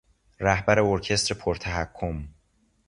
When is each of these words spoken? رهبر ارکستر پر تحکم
رهبر 0.39 0.79
ارکستر 0.79 1.35
پر 1.35 1.55
تحکم 1.55 2.27